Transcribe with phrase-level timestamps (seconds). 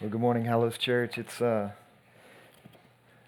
[0.00, 1.18] Well, good morning, Hallows Church.
[1.18, 1.70] It's uh,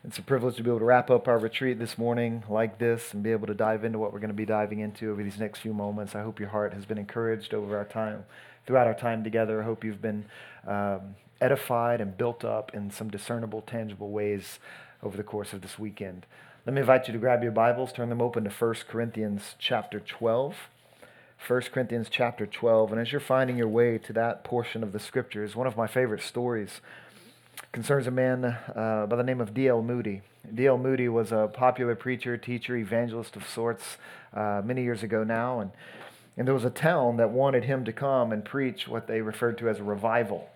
[0.04, 3.12] it's a privilege to be able to wrap up our retreat this morning like this
[3.12, 5.40] and be able to dive into what we're going to be diving into over these
[5.40, 6.14] next few moments.
[6.14, 8.24] I hope your heart has been encouraged over our time,
[8.68, 9.60] throughout our time together.
[9.60, 10.26] I hope you've been
[10.64, 14.60] um, edified and built up in some discernible, tangible ways
[15.02, 16.24] over the course of this weekend.
[16.66, 19.98] Let me invite you to grab your Bibles, turn them open to 1 Corinthians chapter
[19.98, 20.54] 12.
[21.46, 22.92] 1 Corinthians chapter 12.
[22.92, 25.86] And as you're finding your way to that portion of the scriptures, one of my
[25.86, 26.80] favorite stories
[27.72, 29.82] concerns a man uh, by the name of D.L.
[29.82, 30.22] Moody.
[30.54, 30.76] D.L.
[30.76, 33.96] Moody was a popular preacher, teacher, evangelist of sorts
[34.34, 35.60] uh, many years ago now.
[35.60, 35.70] And,
[36.36, 39.56] and there was a town that wanted him to come and preach what they referred
[39.58, 40.48] to as a revival.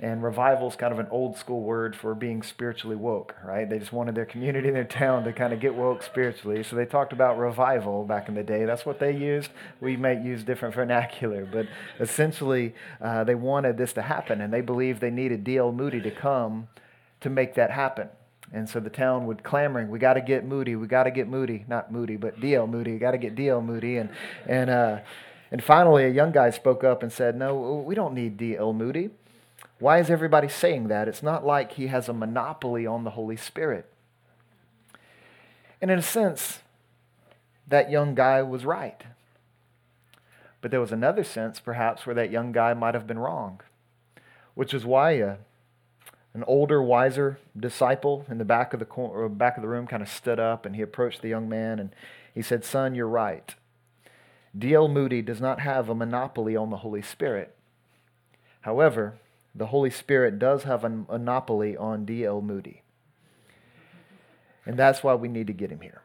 [0.00, 3.68] And revival is kind of an old school word for being spiritually woke, right?
[3.68, 6.62] They just wanted their community, their town to kind of get woke spiritually.
[6.62, 8.64] So they talked about revival back in the day.
[8.64, 9.50] That's what they used.
[9.80, 11.66] We might use different vernacular, but
[11.98, 15.72] essentially uh, they wanted this to happen, and they believed they needed D.L.
[15.72, 16.68] Moody to come
[17.20, 18.08] to make that happen.
[18.52, 21.26] And so the town would clamoring, we got to get Moody, we got to get
[21.26, 22.68] Moody, not Moody, but D.L.
[22.68, 23.62] Moody, we got to get D.L.
[23.62, 23.96] Moody.
[23.96, 24.10] And,
[24.46, 24.98] and, uh,
[25.50, 28.72] and finally, a young guy spoke up and said, No, we don't need D.L.
[28.72, 29.10] Moody.
[29.78, 31.08] Why is everybody saying that?
[31.08, 33.86] It's not like he has a monopoly on the Holy Spirit.
[35.80, 36.60] And in a sense,
[37.68, 39.02] that young guy was right.
[40.60, 43.60] But there was another sense, perhaps, where that young guy might have been wrong,
[44.54, 45.36] which is why uh,
[46.34, 50.02] an older, wiser disciple in the back of the, cor- back of the room kind
[50.02, 51.94] of stood up and he approached the young man and
[52.34, 53.54] he said, Son, you're right.
[54.56, 54.88] D.L.
[54.88, 57.54] Moody does not have a monopoly on the Holy Spirit.
[58.62, 59.14] However,
[59.58, 62.40] the Holy Spirit does have a monopoly on D.L.
[62.40, 62.82] Moody.
[64.64, 66.02] And that's why we need to get him here.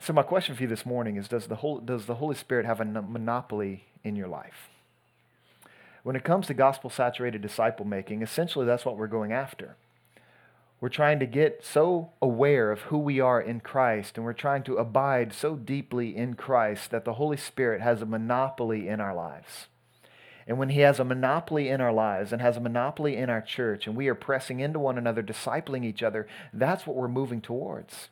[0.00, 2.64] So, my question for you this morning is Does the, Holy, does the Holy Spirit
[2.64, 4.70] have a monopoly in your life?
[6.02, 9.76] When it comes to gospel saturated disciple making, essentially that's what we're going after.
[10.80, 14.62] We're trying to get so aware of who we are in Christ, and we're trying
[14.64, 19.14] to abide so deeply in Christ that the Holy Spirit has a monopoly in our
[19.14, 19.66] lives.
[20.46, 23.42] And when He has a monopoly in our lives and has a monopoly in our
[23.42, 27.40] church, and we are pressing into one another, discipling each other, that's what we're moving
[27.40, 28.08] towards.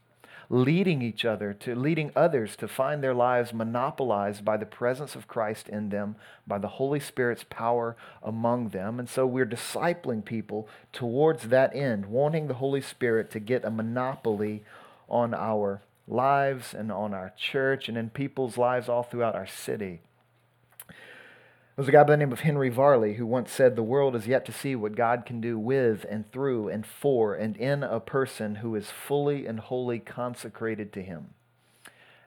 [0.50, 5.27] Leading each other to leading others to find their lives monopolized by the presence of
[5.27, 8.99] Christ in them, by the Holy Spirit's power among them.
[8.99, 13.71] And so we're discipling people towards that end, wanting the Holy Spirit to get a
[13.71, 14.65] monopoly
[15.09, 20.03] on our lives and on our church and in people's lives all throughout our city.
[21.77, 24.15] There was a guy by the name of Henry Varley who once said, The world
[24.15, 27.83] is yet to see what God can do with and through and for and in
[27.83, 31.31] a person who is fully and wholly consecrated to Him.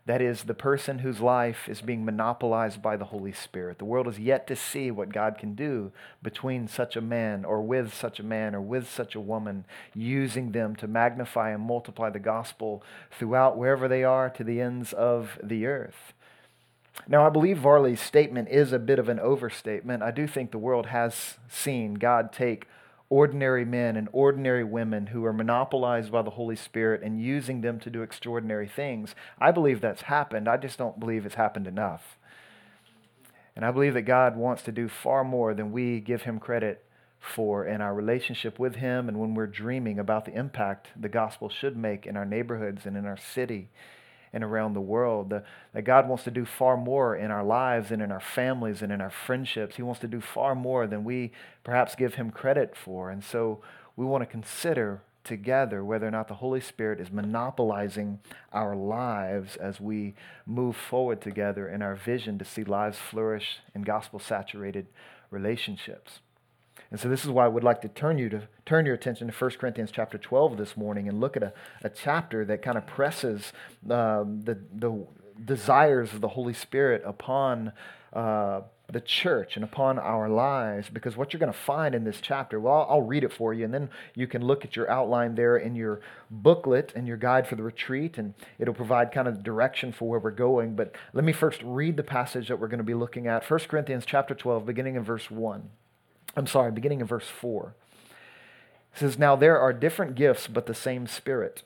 [0.06, 3.78] That is, the person whose life is being monopolized by the Holy Spirit.
[3.78, 7.62] The world is yet to see what God can do between such a man or
[7.62, 9.64] with such a man or with such a woman,
[9.96, 12.84] using them to magnify and multiply the gospel
[13.18, 16.14] throughout wherever they are to the ends of the earth.
[17.06, 20.04] Now, I believe Varley's statement is a bit of an overstatement.
[20.04, 22.68] I do think the world has seen God take
[23.10, 27.80] ordinary men and ordinary women who are monopolized by the Holy Spirit and using them
[27.80, 29.16] to do extraordinary things.
[29.40, 30.50] I believe that's happened.
[30.50, 32.18] I just don't believe it's happened enough.
[33.56, 36.84] And I believe that God wants to do far more than we give him credit
[37.20, 41.50] for in our relationship with him and when we're dreaming about the impact the gospel
[41.50, 43.70] should make in our neighborhoods and in our city
[44.34, 45.30] and around the world.
[45.30, 45.44] The,
[45.74, 48.92] that God wants to do far more in our lives and in our families and
[48.92, 49.76] in our friendships.
[49.76, 51.32] He wants to do far more than we
[51.64, 53.10] perhaps give Him credit for.
[53.10, 53.62] And so
[53.96, 58.20] we want to consider together whether or not the Holy Spirit is monopolizing
[58.54, 60.16] our lives as we
[60.46, 64.88] move forward together in our vision to see lives flourish in gospel saturated
[65.30, 66.20] relationships.
[66.92, 69.28] And so this is why I would like to turn you to turn your attention
[69.28, 72.78] to 1 Corinthians chapter 12 this morning and look at a, a chapter that kind
[72.78, 73.52] of presses
[73.90, 75.06] um, the, the
[75.44, 77.72] desires of the Holy Spirit upon
[78.14, 78.62] uh,
[78.92, 80.90] the church and upon our lives.
[80.90, 83.66] Because what you're going to find in this chapter, well, I'll read it for you,
[83.66, 86.02] and then you can look at your outline there in your
[86.32, 90.20] booklet and your guide for the retreat, and it'll provide kind of direction for where
[90.20, 90.76] we're going.
[90.76, 93.60] But let me first read the passage that we're going to be looking at 1
[93.62, 95.70] Corinthians chapter 12, beginning in verse 1.
[96.38, 97.74] I'm sorry, beginning in verse 4.
[98.94, 101.64] It says, Now there are different gifts, but the same Spirit.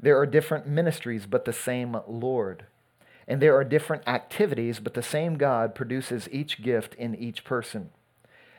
[0.00, 2.66] There are different ministries, but the same Lord.
[3.28, 7.90] And there are different activities, but the same God produces each gift in each person.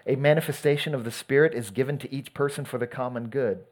[0.08, 3.66] A manifestation of the Spirit is given to each person for the common good.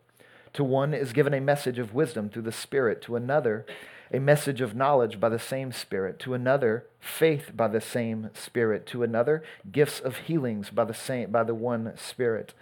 [0.53, 3.65] To one is given a message of wisdom through the Spirit, to another,
[4.11, 8.85] a message of knowledge by the same Spirit, to another, faith by the same Spirit,
[8.87, 12.53] to another, gifts of healings by the, same, by the one Spirit,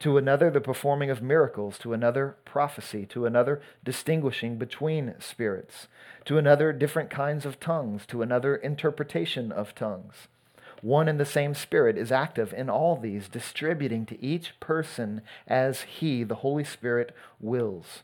[0.00, 5.88] to another, the performing of miracles, to another, prophecy, to another, distinguishing between spirits,
[6.24, 10.28] to another, different kinds of tongues, to another, interpretation of tongues.
[10.82, 15.82] One and the same Spirit is active in all these, distributing to each person as
[15.82, 18.02] He, the Holy Spirit, wills.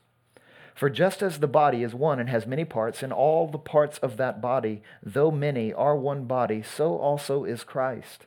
[0.76, 3.96] For just as the body is one and has many parts, and all the parts
[3.98, 8.26] of that body, though many, are one body, so also is Christ.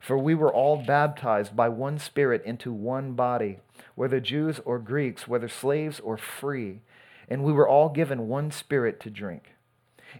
[0.00, 3.60] For we were all baptized by one Spirit into one body,
[3.94, 6.80] whether Jews or Greeks, whether slaves or free,
[7.28, 9.54] and we were all given one Spirit to drink.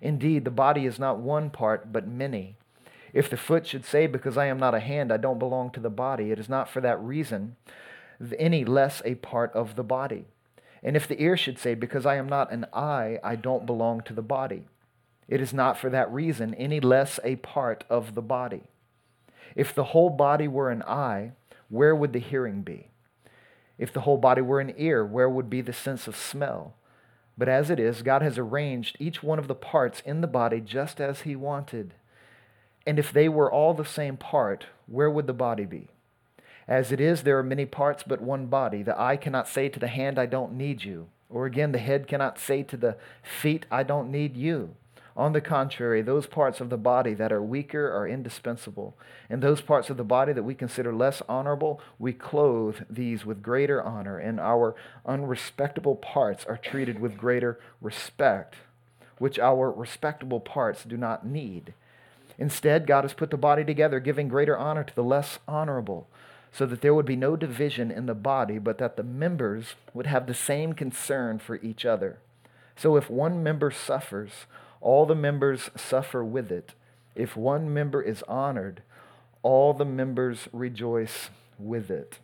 [0.00, 2.55] Indeed, the body is not one part, but many.
[3.12, 5.81] If the foot should say, Because I am not a hand, I don't belong to
[5.81, 7.56] the body, it is not for that reason
[8.38, 10.26] any less a part of the body.
[10.84, 14.02] And if the ear should say, Because I am not an eye, I don't belong
[14.02, 14.64] to the body,
[15.26, 18.64] it is not for that reason any less a part of the body.
[19.56, 21.32] If the whole body were an eye,
[21.70, 22.88] where would the hearing be?
[23.78, 26.75] If the whole body were an ear, where would be the sense of smell?
[27.37, 30.60] But as it is, God has arranged each one of the parts in the body
[30.60, 31.94] just as He wanted.
[32.87, 35.88] And if they were all the same part, where would the body be?
[36.66, 38.82] As it is, there are many parts but one body.
[38.82, 41.08] The eye cannot say to the hand, I don't need you.
[41.28, 44.75] Or again, the head cannot say to the feet, I don't need you.
[45.16, 48.96] On the contrary, those parts of the body that are weaker are indispensable.
[49.31, 53.43] And those parts of the body that we consider less honorable, we clothe these with
[53.43, 54.75] greater honor, and our
[55.06, 58.56] unrespectable parts are treated with greater respect,
[59.19, 61.75] which our respectable parts do not need.
[62.37, 66.08] Instead, God has put the body together, giving greater honor to the less honorable,
[66.56, 70.06] so that there would be no division in the body, but that the members would
[70.06, 72.18] have the same concern for each other.
[72.76, 74.46] So if one member suffers,
[74.80, 76.74] all the members suffer with it.
[77.16, 78.82] If one member is honored,
[79.42, 81.28] all the members rejoice
[81.58, 82.20] with it.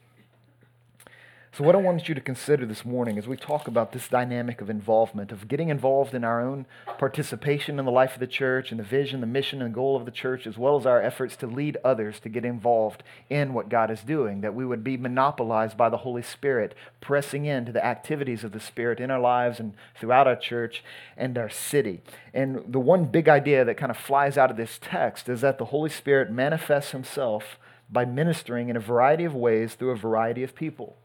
[1.52, 4.60] So, what I wanted you to consider this morning as we talk about this dynamic
[4.60, 6.64] of involvement, of getting involved in our own
[6.96, 10.04] participation in the life of the church and the vision, the mission, and goal of
[10.04, 13.68] the church, as well as our efforts to lead others to get involved in what
[13.68, 17.84] God is doing, that we would be monopolized by the Holy Spirit, pressing into the
[17.84, 20.84] activities of the Spirit in our lives and throughout our church
[21.16, 22.00] and our city.
[22.32, 25.58] And the one big idea that kind of flies out of this text is that
[25.58, 27.58] the Holy Spirit manifests Himself
[27.92, 30.96] by ministering in a variety of ways through a variety of people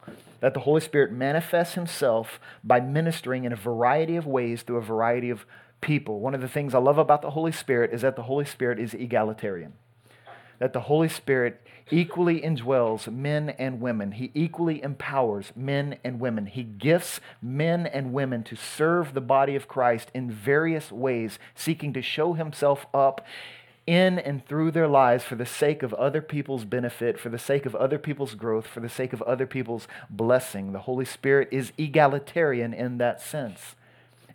[0.45, 4.81] that the Holy Spirit manifests himself by ministering in a variety of ways through a
[4.81, 5.43] variety of
[5.81, 6.19] people.
[6.19, 8.79] One of the things I love about the Holy Spirit is that the Holy Spirit
[8.79, 9.73] is egalitarian.
[10.59, 14.11] That the Holy Spirit equally indwells men and women.
[14.11, 16.45] He equally empowers men and women.
[16.45, 21.91] He gifts men and women to serve the body of Christ in various ways, seeking
[21.93, 23.25] to show himself up
[23.87, 27.65] in and through their lives for the sake of other people's benefit, for the sake
[27.65, 30.71] of other people's growth, for the sake of other people's blessing.
[30.71, 33.75] The Holy Spirit is egalitarian in that sense.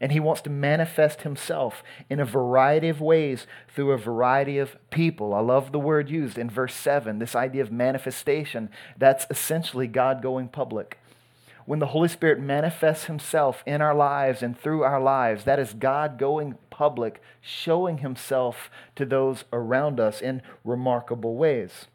[0.01, 4.77] And he wants to manifest himself in a variety of ways through a variety of
[4.91, 5.35] people.
[5.35, 8.71] I love the word used in verse 7, this idea of manifestation.
[8.97, 10.97] That's essentially God going public
[11.71, 15.73] when the Holy Spirit manifests himself in our lives and through our lives, that is
[15.73, 21.89] God going public, showing himself to those around us in remarkable ways.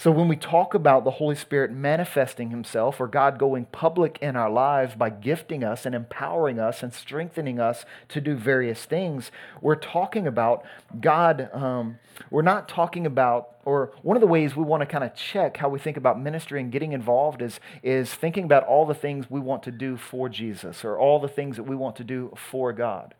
[0.00, 4.34] So, when we talk about the Holy Spirit manifesting Himself or God going public in
[4.34, 9.30] our lives by gifting us and empowering us and strengthening us to do various things,
[9.60, 10.64] we're talking about
[11.02, 11.50] God.
[11.52, 11.98] Um,
[12.30, 15.58] we're not talking about, or one of the ways we want to kind of check
[15.58, 19.28] how we think about ministry and getting involved is, is thinking about all the things
[19.28, 22.32] we want to do for Jesus or all the things that we want to do
[22.50, 23.14] for God.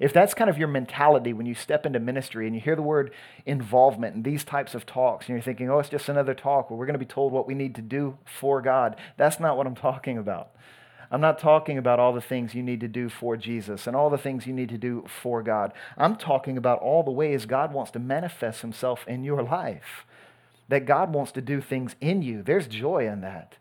[0.00, 2.82] If that's kind of your mentality when you step into ministry and you hear the
[2.82, 3.12] word
[3.46, 6.78] involvement in these types of talks, and you're thinking, oh, it's just another talk where
[6.78, 9.66] we're going to be told what we need to do for God, that's not what
[9.66, 10.50] I'm talking about.
[11.10, 14.10] I'm not talking about all the things you need to do for Jesus and all
[14.10, 15.72] the things you need to do for God.
[15.96, 20.06] I'm talking about all the ways God wants to manifest himself in your life.
[20.68, 22.42] That God wants to do things in you.
[22.42, 23.58] There's joy in that.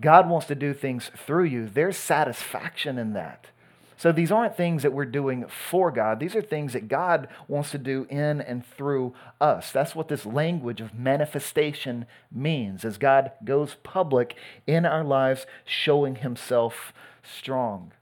[0.00, 1.68] God wants to do things through you.
[1.68, 3.46] There's satisfaction in that.
[4.02, 6.18] So these aren't things that we're doing for God.
[6.18, 9.70] These are things that God wants to do in and through us.
[9.70, 14.34] That's what this language of manifestation means as God goes public
[14.66, 16.92] in our lives, showing himself
[17.22, 17.92] strong.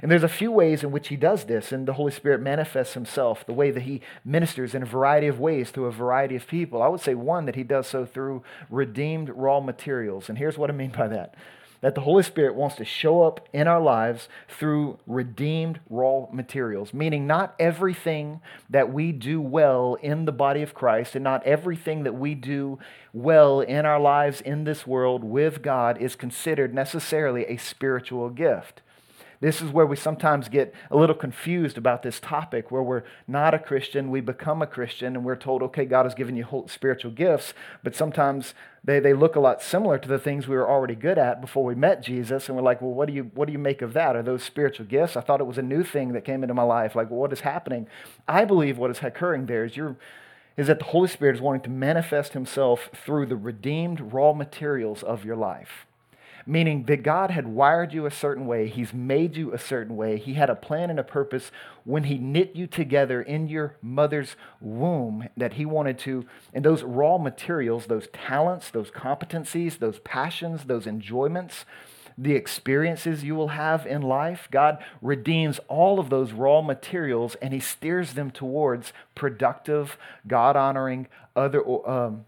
[0.00, 2.94] And there's a few ways in which he does this, and the Holy Spirit manifests
[2.94, 6.46] himself, the way that he ministers in a variety of ways to a variety of
[6.46, 6.80] people.
[6.80, 10.28] I would say one that he does so through redeemed raw materials.
[10.28, 11.34] And here's what I mean by that
[11.80, 16.92] that the Holy Spirit wants to show up in our lives through redeemed raw materials,
[16.92, 22.02] meaning not everything that we do well in the body of Christ and not everything
[22.02, 22.78] that we do
[23.12, 28.82] well in our lives in this world with God is considered necessarily a spiritual gift.
[29.40, 33.54] This is where we sometimes get a little confused about this topic, where we're not
[33.54, 37.12] a Christian, we become a Christian, and we're told, okay, God has given you spiritual
[37.12, 37.54] gifts,
[37.84, 41.18] but sometimes they, they look a lot similar to the things we were already good
[41.18, 43.58] at before we met Jesus, and we're like, well, what do you what do you
[43.60, 44.16] make of that?
[44.16, 45.16] Are those spiritual gifts?
[45.16, 46.96] I thought it was a new thing that came into my life.
[46.96, 47.86] Like, what is happening?
[48.26, 49.96] I believe what is occurring there is you're
[50.56, 55.04] is that the Holy Spirit is wanting to manifest himself through the redeemed raw materials
[55.04, 55.86] of your life
[56.48, 60.16] meaning that God had wired you a certain way, He's made you a certain way,
[60.16, 61.50] He had a plan and a purpose
[61.84, 66.24] when He knit you together in your mother's womb that He wanted to,
[66.54, 71.66] and those raw materials, those talents, those competencies, those passions, those enjoyments,
[72.16, 74.48] the experiences you will have in life.
[74.50, 81.08] God redeems all of those raw materials and He steers them towards productive, God honoring,
[81.36, 82.24] other um,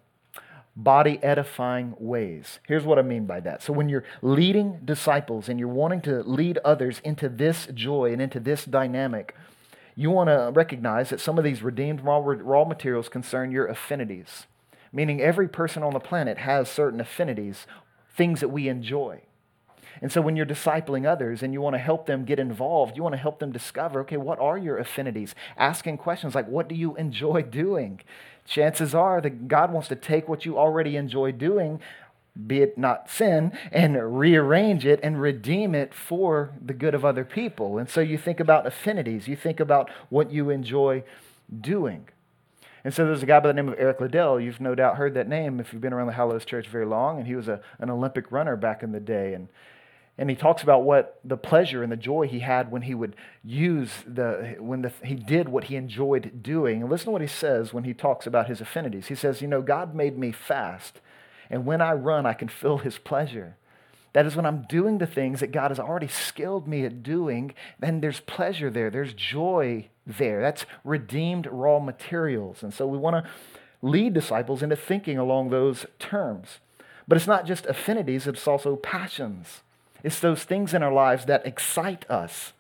[0.83, 2.59] body edifying ways.
[2.67, 3.63] Here's what I mean by that.
[3.63, 8.23] So, when you're leading disciples and you're wanting to lead others into this joy and
[8.23, 9.35] into this dynamic,
[9.95, 14.47] you want to recognize that some of these redeemed raw, raw materials concern your affinities,
[14.93, 17.67] meaning every person on the planet has certain affinities,
[18.15, 19.21] things that we enjoy.
[20.03, 23.03] And so when you're discipling others and you want to help them get involved, you
[23.03, 25.35] want to help them discover, okay, what are your affinities?
[25.57, 28.01] Asking questions like, what do you enjoy doing?
[28.47, 31.81] Chances are that God wants to take what you already enjoy doing,
[32.47, 37.25] be it not sin, and rearrange it and redeem it for the good of other
[37.25, 37.79] people.
[37.79, 41.03] And so you think about affinities, you think about what you enjoy
[41.61, 42.09] doing.
[42.83, 44.41] And so there's a guy by the name of Eric Liddell.
[44.41, 47.19] You've no doubt heard that name if you've been around the Hallows Church very long.
[47.19, 49.35] And he was a, an Olympic runner back in the day.
[49.35, 49.49] And
[50.19, 53.17] and he talks about what the pleasure and the joy he had when he would
[53.43, 56.83] use the when the, he did what he enjoyed doing.
[56.83, 59.07] And listen to what he says when he talks about his affinities.
[59.07, 61.01] He says you know god made me fast
[61.49, 63.57] and when i run i can feel his pleasure.
[64.13, 67.55] That is when i'm doing the things that god has already skilled me at doing
[67.79, 68.91] then there's pleasure there.
[68.91, 70.43] There's joy there.
[70.43, 72.63] That's redeemed raw materials.
[72.63, 73.31] And so we want to
[73.81, 76.59] lead disciples into thinking along those terms.
[77.09, 79.63] But it's not just affinities it's also passions
[80.03, 82.53] it's those things in our lives that excite us.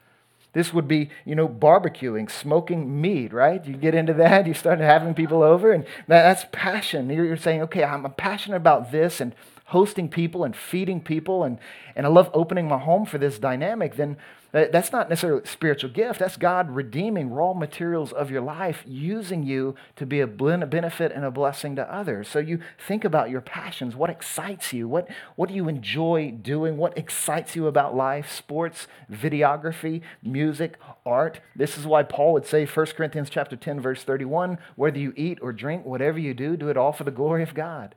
[0.53, 3.65] This would be, you know, barbecuing, smoking meat, right?
[3.65, 7.09] You get into that, you start having people over, and that's passion.
[7.11, 9.35] You're saying, okay, I'm passionate about this and
[9.67, 11.59] hosting people and feeding people, and,
[11.95, 13.95] and I love opening my home for this dynamic.
[13.95, 14.17] Then
[14.53, 16.19] Uh, that's not necessarily a spiritual gift.
[16.19, 21.25] That's God redeeming raw materials of your life, using you to be a benefit and
[21.25, 22.29] a blessing to others.
[22.29, 23.95] So you think about your passions.
[23.95, 24.89] What excites you?
[24.89, 26.77] What, what do you enjoy doing?
[26.77, 28.31] What excites you about life?
[28.31, 31.41] Sports, videography, music, art.
[31.55, 35.39] This is why Paul would say, 1 Corinthians chapter 10, verse 31, whether you eat
[35.41, 37.95] or drink, whatever you do, do it all for the glory of God.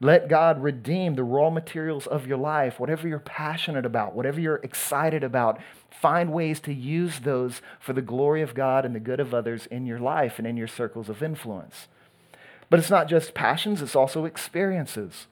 [0.00, 4.56] Let God redeem the raw materials of your life, whatever you're passionate about, whatever you're
[4.56, 5.60] excited about.
[5.90, 9.66] Find ways to use those for the glory of God and the good of others
[9.66, 11.88] in your life and in your circles of influence.
[12.70, 15.26] But it's not just passions, it's also experiences.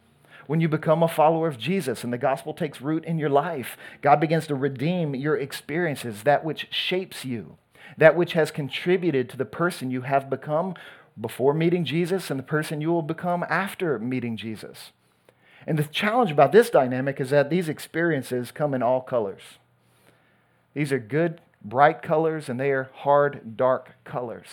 [0.49, 3.77] When you become a follower of Jesus and the gospel takes root in your life,
[4.01, 7.57] God begins to redeem your experiences, that which shapes you,
[7.99, 10.75] that which has contributed to the person you have become
[11.21, 14.93] before meeting Jesus and the person you will become after meeting Jesus.
[15.67, 19.43] And the challenge about this dynamic is that these experiences come in all colors.
[20.75, 24.49] These are good, bright colors, and they are hard, dark colors.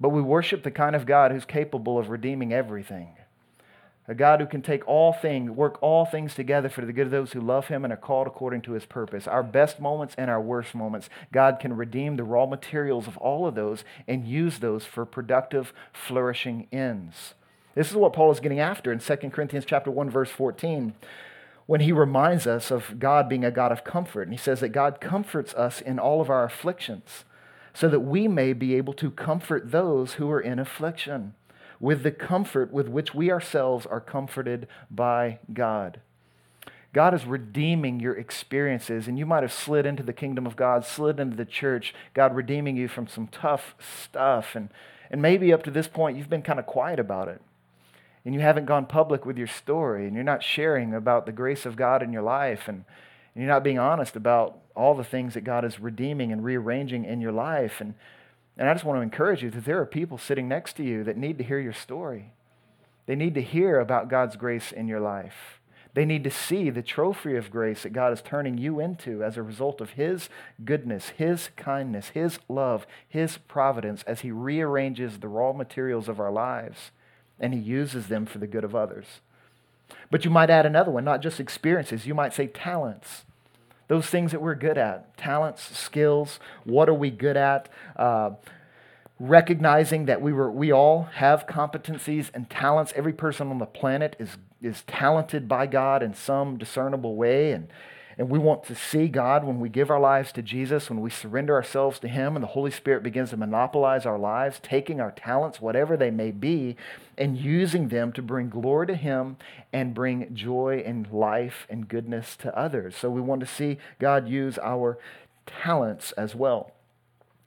[0.00, 3.14] But we worship the kind of God who's capable of redeeming everything
[4.10, 7.12] a God who can take all things, work all things together for the good of
[7.12, 9.28] those who love him and are called according to his purpose.
[9.28, 13.46] Our best moments and our worst moments, God can redeem the raw materials of all
[13.46, 17.34] of those and use those for productive, flourishing ends.
[17.76, 20.92] This is what Paul is getting after in 2 Corinthians chapter 1 verse 14
[21.66, 24.22] when he reminds us of God being a God of comfort.
[24.22, 27.24] And he says that God comforts us in all of our afflictions
[27.72, 31.34] so that we may be able to comfort those who are in affliction
[31.80, 36.00] with the comfort with which we ourselves are comforted by God.
[36.92, 40.84] God is redeeming your experiences, and you might have slid into the kingdom of God,
[40.84, 44.56] slid into the church, God redeeming you from some tough stuff.
[44.56, 44.70] And,
[45.10, 47.40] and maybe up to this point, you've been kind of quiet about it.
[48.24, 51.64] And you haven't gone public with your story, and you're not sharing about the grace
[51.64, 52.84] of God in your life, and,
[53.34, 57.04] and you're not being honest about all the things that God is redeeming and rearranging
[57.04, 57.80] in your life.
[57.80, 57.94] And
[58.60, 61.02] and I just want to encourage you that there are people sitting next to you
[61.04, 62.34] that need to hear your story.
[63.06, 65.60] They need to hear about God's grace in your life.
[65.94, 69.38] They need to see the trophy of grace that God is turning you into as
[69.38, 70.28] a result of His
[70.62, 76.30] goodness, His kindness, His love, His providence as He rearranges the raw materials of our
[76.30, 76.90] lives
[77.40, 79.20] and He uses them for the good of others.
[80.10, 83.24] But you might add another one, not just experiences, you might say talents.
[83.90, 87.68] Those things that we're good at talents, skills, what are we good at?
[87.96, 88.30] Uh,
[89.18, 92.92] recognizing that we, were, we all have competencies and talents.
[92.94, 97.50] Every person on the planet is, is talented by God in some discernible way.
[97.50, 97.66] And,
[98.20, 101.08] and we want to see God when we give our lives to Jesus, when we
[101.08, 105.10] surrender ourselves to Him, and the Holy Spirit begins to monopolize our lives, taking our
[105.10, 106.76] talents, whatever they may be,
[107.16, 109.38] and using them to bring glory to Him
[109.72, 112.94] and bring joy and life and goodness to others.
[112.94, 114.98] So we want to see God use our
[115.46, 116.72] talents as well.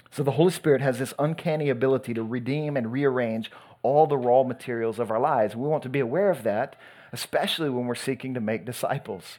[0.10, 3.52] So the Holy Spirit has this uncanny ability to redeem and rearrange
[3.84, 5.56] all the raw materials of our lives.
[5.56, 6.76] We want to be aware of that,
[7.12, 9.38] especially when we're seeking to make disciples.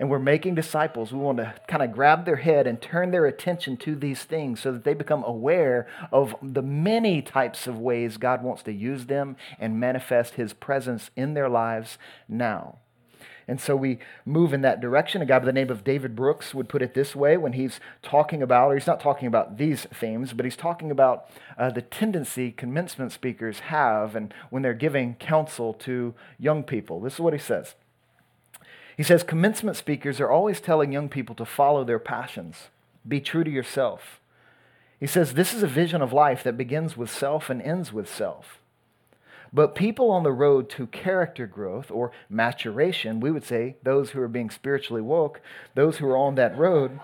[0.00, 1.12] And we're making disciples.
[1.12, 4.60] We want to kind of grab their head and turn their attention to these things
[4.60, 9.06] so that they become aware of the many types of ways God wants to use
[9.06, 12.78] them and manifest His presence in their lives now.
[13.46, 15.20] And so we move in that direction.
[15.20, 17.78] A guy by the name of David Brooks would put it this way when he's
[18.00, 21.28] talking about, or he's not talking about these themes, but he's talking about
[21.58, 27.00] uh, the tendency commencement speakers have and when they're giving counsel to young people.
[27.00, 27.74] This is what he says.
[29.00, 32.68] He says, Commencement speakers are always telling young people to follow their passions,
[33.08, 34.20] be true to yourself.
[34.98, 38.14] He says, This is a vision of life that begins with self and ends with
[38.14, 38.58] self.
[39.54, 44.20] But people on the road to character growth or maturation, we would say those who
[44.20, 45.40] are being spiritually woke,
[45.74, 47.00] those who are on that road,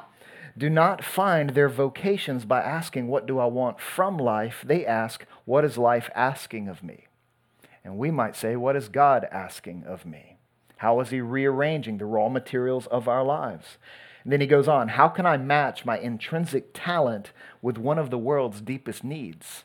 [0.55, 4.62] do not find their vocations by asking, What do I want from life?
[4.62, 7.07] They ask, What is life asking of me?
[7.83, 10.36] And we might say, What is God asking of me?
[10.76, 13.78] How is He rearranging the raw materials of our lives?
[14.26, 17.30] And then he goes on, How can I match my intrinsic talent
[17.62, 19.62] with one of the world's deepest needs?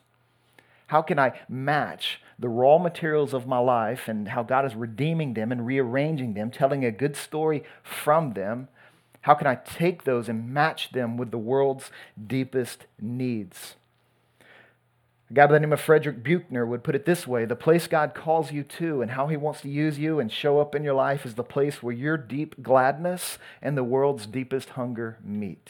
[0.85, 5.33] How can I match the raw materials of my life and how God is redeeming
[5.33, 8.67] them and rearranging them, telling a good story from them?
[9.21, 11.89] How can I take those and match them with the world's
[12.27, 13.77] deepest needs?
[15.31, 17.87] A guy by the name of Frederick Buechner would put it this way The place
[17.87, 20.83] God calls you to and how he wants to use you and show up in
[20.83, 25.69] your life is the place where your deep gladness and the world's deepest hunger meet.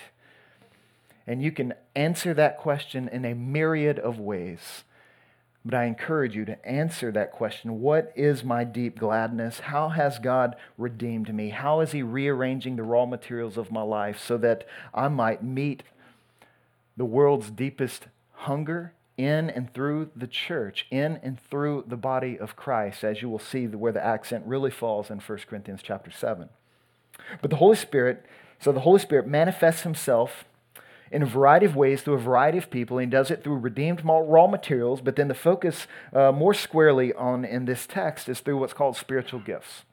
[1.28, 4.84] And you can answer that question in a myriad of ways.
[5.64, 9.60] But I encourage you to answer that question What is my deep gladness?
[9.60, 11.50] How has God redeemed me?
[11.50, 15.84] How is He rearranging the raw materials of my life so that I might meet
[16.98, 22.56] the world's deepest hunger in and through the church, in and through the body of
[22.56, 26.50] Christ, as you will see where the accent really falls in 1 Corinthians chapter 7.
[27.42, 28.26] But the Holy Spirit,
[28.60, 30.46] so the Holy Spirit manifests Himself
[31.12, 32.98] in a variety of ways through a variety of people.
[32.98, 37.14] And he does it through redeemed raw materials, but then the focus uh, more squarely
[37.14, 39.84] on in this text is through what's called spiritual gifts.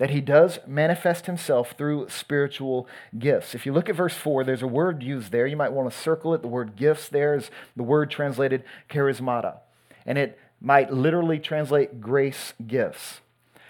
[0.00, 3.54] That he does manifest himself through spiritual gifts.
[3.54, 5.46] If you look at verse 4, there's a word used there.
[5.46, 6.40] You might want to circle it.
[6.40, 9.58] The word gifts there is the word translated charismata.
[10.06, 13.20] And it might literally translate grace gifts.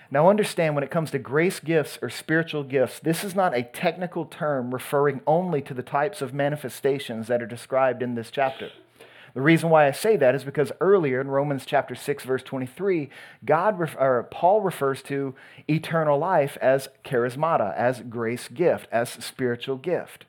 [0.08, 3.64] Now, understand when it comes to grace gifts or spiritual gifts, this is not a
[3.64, 8.70] technical term referring only to the types of manifestations that are described in this chapter.
[9.34, 13.10] The reason why I say that is because earlier in Romans chapter 6 verse 23,
[13.44, 15.34] God or Paul refers to
[15.68, 20.24] eternal life as charismata, as grace gift, as spiritual gift.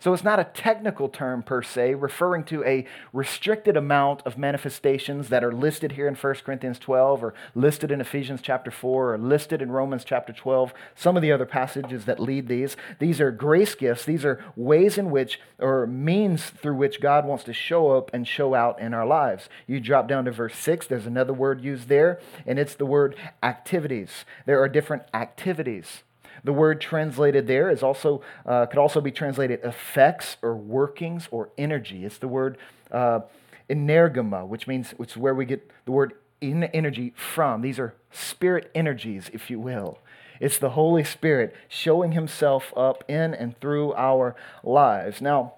[0.00, 5.28] So it's not a technical term per se, referring to a restricted amount of manifestations
[5.28, 9.18] that are listed here in 1 Corinthians 12 or listed in Ephesians chapter 4 or
[9.18, 12.76] listed in Romans chapter 12, some of the other passages that lead these.
[12.98, 14.04] These are grace gifts.
[14.04, 18.26] These are ways in which, or means through which God wants to show up and
[18.26, 19.48] show out in our lives.
[19.66, 23.16] You drop down to verse 6, there's another word used there, and it's the word
[23.42, 24.24] activities.
[24.44, 26.02] There are different activities.
[26.46, 31.50] The word translated there is also uh, could also be translated effects or workings or
[31.58, 32.04] energy.
[32.04, 32.56] It's the word
[32.92, 33.20] uh,
[33.68, 37.62] energema, which means which is where we get the word in energy from.
[37.62, 39.98] These are spirit energies, if you will.
[40.38, 45.20] It's the Holy Spirit showing Himself up in and through our lives.
[45.20, 45.54] Now,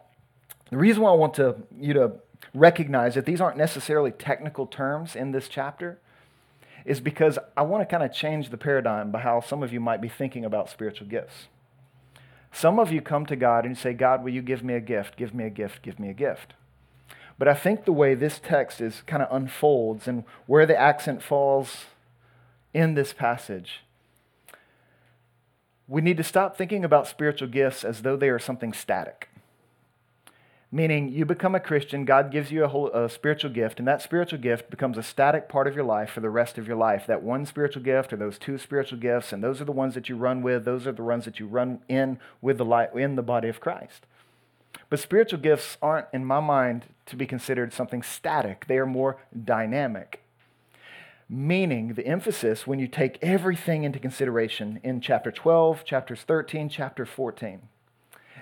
[0.70, 2.12] the reason why I want to, you to
[2.54, 5.98] recognize that these aren't necessarily technical terms in this chapter
[6.84, 9.80] is because I want to kind of change the paradigm by how some of you
[9.80, 11.48] might be thinking about spiritual gifts.
[12.52, 14.80] Some of you come to God and you say, God, will you give me a
[14.80, 15.16] gift?
[15.16, 16.54] Give me a gift, give me a gift.
[17.38, 21.22] But I think the way this text is kind of unfolds and where the accent
[21.22, 21.84] falls
[22.72, 23.82] in this passage
[25.88, 29.27] we need to stop thinking about spiritual gifts as though they are something static.
[30.70, 34.02] Meaning, you become a Christian, God gives you a, whole, a spiritual gift, and that
[34.02, 37.06] spiritual gift becomes a static part of your life for the rest of your life.
[37.06, 40.10] That one spiritual gift or those two spiritual gifts, and those are the ones that
[40.10, 43.16] you run with, those are the ones that you run in with the light, in
[43.16, 44.04] the body of Christ.
[44.90, 48.66] But spiritual gifts aren't, in my mind, to be considered something static.
[48.66, 50.22] They are more dynamic.
[51.30, 57.06] Meaning, the emphasis when you take everything into consideration in chapter 12, chapters 13, chapter
[57.06, 57.62] 14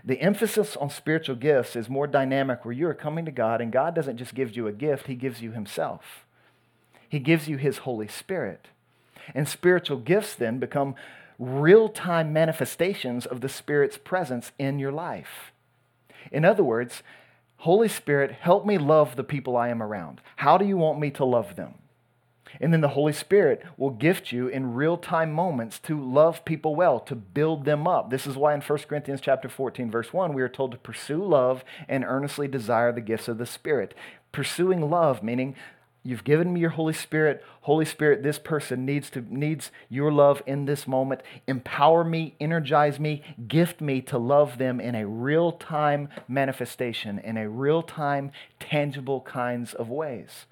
[0.06, 3.72] the emphasis on spiritual gifts is more dynamic where you are coming to God and
[3.72, 6.24] God doesn't just give you a gift, He gives you Himself.
[7.08, 8.68] He gives you His Holy Spirit.
[9.34, 10.94] And spiritual gifts then become
[11.40, 15.52] real time manifestations of the Spirit's presence in your life.
[16.30, 17.02] In other words,
[17.58, 20.20] Holy Spirit, help me love the people I am around.
[20.36, 21.74] How do you want me to love them?
[22.60, 27.00] And then the Holy Spirit will gift you in real-time moments to love people well,
[27.00, 28.10] to build them up.
[28.10, 31.24] This is why in 1 Corinthians chapter 14 verse 1 we are told to pursue
[31.24, 33.94] love and earnestly desire the gifts of the Spirit.
[34.32, 35.54] Pursuing love meaning
[36.02, 37.44] you've given me your Holy Spirit.
[37.62, 41.20] Holy Spirit, this person needs to needs your love in this moment.
[41.46, 47.48] Empower me, energize me, gift me to love them in a real-time manifestation, in a
[47.48, 50.46] real-time tangible kinds of ways.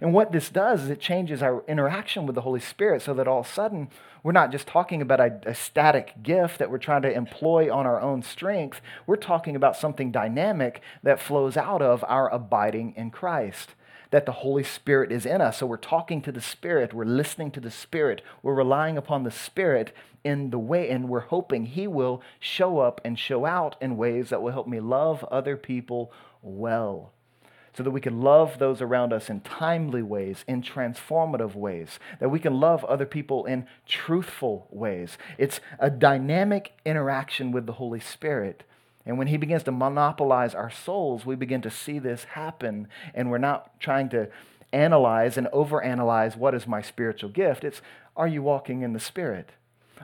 [0.00, 3.28] And what this does is it changes our interaction with the Holy Spirit so that
[3.28, 3.88] all of a sudden
[4.22, 7.86] we're not just talking about a, a, static gift that we're trying to employ on
[7.86, 8.80] our own strength.
[9.06, 13.74] We're talking about something dynamic that flows out of our abiding in Christ.
[14.10, 15.58] That the Holy Spirit is in us.
[15.58, 19.30] So we're talking to the Spirit, we're listening to the Spirit, we're relying upon the
[19.30, 23.96] Spirit in the way, and we're hoping He will show up and show out in
[23.96, 27.12] ways that will help me love other people well
[27.74, 32.28] so that we can love those around us in timely ways, in transformative ways, that
[32.28, 35.16] we can love other people in truthful ways.
[35.38, 38.64] It's a dynamic interaction with the Holy Spirit.
[39.06, 43.30] And when He begins to monopolize our souls, we begin to see this happen, and
[43.30, 44.28] we're not trying to
[44.72, 47.64] analyze and overanalyze what is my spiritual gift.
[47.64, 47.82] It's
[48.16, 49.50] are you walking in the Spirit?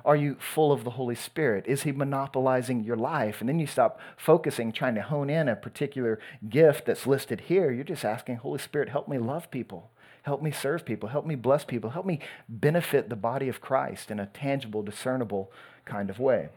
[0.05, 1.65] Are you full of the Holy Spirit?
[1.67, 3.41] Is He monopolizing your life?
[3.41, 7.71] And then you stop focusing, trying to hone in a particular gift that's listed here.
[7.71, 9.91] You're just asking, Holy Spirit, help me love people.
[10.23, 11.09] Help me serve people.
[11.09, 11.91] Help me bless people.
[11.91, 15.51] Help me benefit the body of Christ in a tangible, discernible
[15.85, 16.51] kind of way.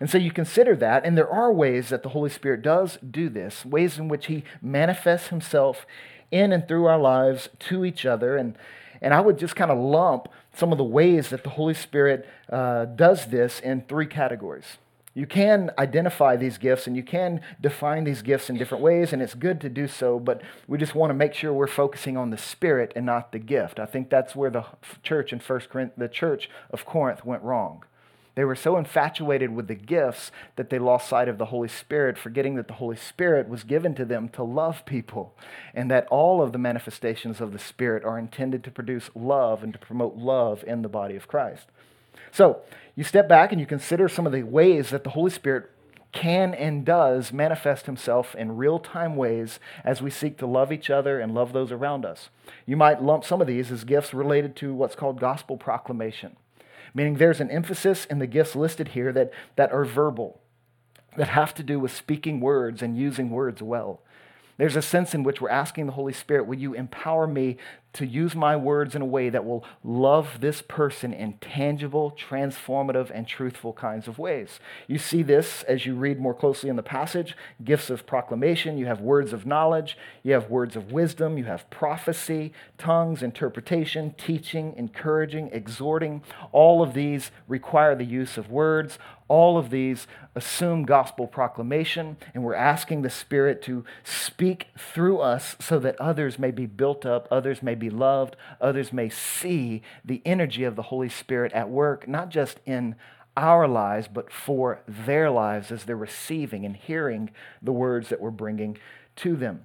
[0.00, 3.28] And so you consider that, and there are ways that the Holy Spirit does do
[3.28, 5.86] this, ways in which He manifests Himself
[6.30, 8.36] in and through our lives to each other.
[8.36, 8.56] And,
[9.00, 12.28] and I would just kind of lump some of the ways that the Holy Spirit
[12.50, 14.78] uh, does this in three categories.
[15.16, 19.22] You can identify these gifts and you can define these gifts in different ways, and
[19.22, 22.30] it's good to do so, but we just want to make sure we're focusing on
[22.30, 23.78] the Spirit and not the gift.
[23.78, 24.64] I think that's where the
[25.04, 27.84] church in First Corinth, the church of Corinth went wrong.
[28.34, 32.18] They were so infatuated with the gifts that they lost sight of the Holy Spirit,
[32.18, 35.36] forgetting that the Holy Spirit was given to them to love people,
[35.72, 39.72] and that all of the manifestations of the Spirit are intended to produce love and
[39.72, 41.68] to promote love in the body of Christ.
[42.32, 42.62] So,
[42.96, 45.70] you step back and you consider some of the ways that the Holy Spirit
[46.10, 50.88] can and does manifest himself in real time ways as we seek to love each
[50.88, 52.30] other and love those around us.
[52.66, 56.36] You might lump some of these as gifts related to what's called gospel proclamation
[56.94, 60.40] meaning there's an emphasis in the gifts listed here that, that are verbal,
[61.16, 64.00] that have to do with speaking words and using words well.
[64.56, 67.56] There's a sense in which we're asking the Holy Spirit, will you empower me
[67.94, 73.10] to use my words in a way that will love this person in tangible, transformative,
[73.12, 74.60] and truthful kinds of ways.
[74.86, 78.86] You see this as you read more closely in the passage gifts of proclamation, you
[78.86, 84.74] have words of knowledge, you have words of wisdom, you have prophecy, tongues, interpretation, teaching,
[84.76, 86.22] encouraging, exhorting.
[86.52, 88.98] All of these require the use of words.
[89.26, 95.56] All of these assume gospel proclamation, and we're asking the Spirit to speak through us
[95.58, 100.20] so that others may be built up, others may be loved, others may see the
[100.26, 102.96] energy of the Holy Spirit at work, not just in
[103.36, 107.30] our lives, but for their lives as they're receiving and hearing
[107.62, 108.78] the words that we're bringing
[109.16, 109.64] to them.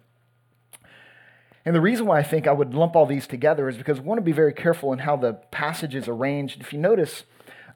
[1.65, 4.07] And the reason why I think I would lump all these together is because we
[4.07, 6.61] want to be very careful in how the passage is arranged.
[6.61, 7.25] If you notice,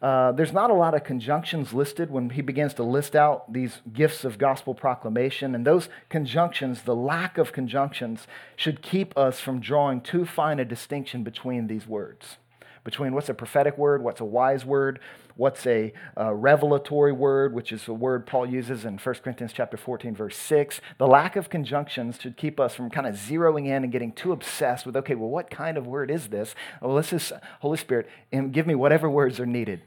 [0.04, 3.80] uh, there's not a lot of conjunctions listed when he begins to list out these
[3.94, 5.56] gifts of gospel proclamation.
[5.56, 10.66] And those conjunctions, the lack of conjunctions, should keep us from drawing too fine a
[10.66, 12.36] distinction between these words.
[12.84, 15.00] Between what's a prophetic word, what's a wise word,
[15.38, 19.78] what's a uh, revelatory word, which is a word Paul uses in 1 Corinthians chapter
[19.78, 20.82] 14, verse 6.
[20.98, 24.34] The lack of conjunctions should keep us from kind of zeroing in and getting too
[24.34, 26.56] obsessed with, okay, well, what kind of word is this?
[26.82, 28.10] Well, let's just, Holy Spirit,
[28.52, 29.80] give me whatever words are needed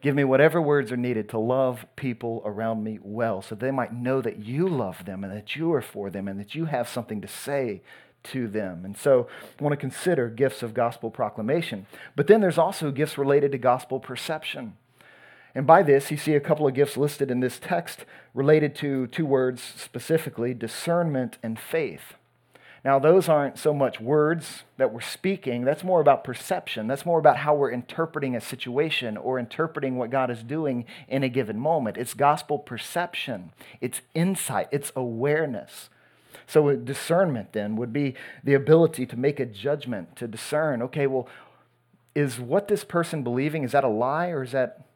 [0.00, 3.92] Give me whatever words are needed to love people around me well so they might
[3.92, 6.88] know that you love them and that you are for them and that you have
[6.88, 7.82] something to say
[8.22, 8.84] to them.
[8.84, 11.86] And so I want to consider gifts of gospel proclamation.
[12.16, 14.74] But then there's also gifts related to gospel perception.
[15.54, 19.06] And by this, you see a couple of gifts listed in this text related to
[19.08, 22.14] two words specifically discernment and faith.
[22.84, 26.86] Now, those aren't so much words that we're speaking, that's more about perception.
[26.86, 31.22] That's more about how we're interpreting a situation or interpreting what God is doing in
[31.22, 31.98] a given moment.
[31.98, 35.90] It's gospel perception, it's insight, it's awareness.
[36.46, 41.28] So, discernment then would be the ability to make a judgment, to discern, okay, well,
[42.14, 44.86] is what this person believing, is that a lie or is that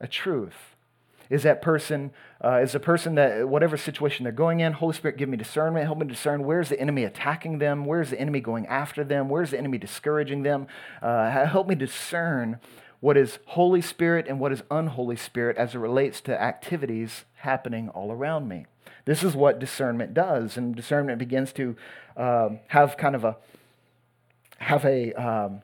[0.00, 0.73] a truth?
[1.34, 2.12] Is that person,
[2.44, 5.84] uh, is the person that, whatever situation they're going in, Holy Spirit, give me discernment,
[5.84, 9.50] help me discern where's the enemy attacking them, where's the enemy going after them, where's
[9.50, 10.68] the enemy discouraging them.
[11.02, 12.60] Uh, help me discern
[13.00, 17.88] what is Holy Spirit and what is unholy Spirit as it relates to activities happening
[17.88, 18.66] all around me.
[19.04, 21.74] This is what discernment does, and discernment begins to
[22.16, 23.36] um, have kind of a
[24.58, 25.62] have a um,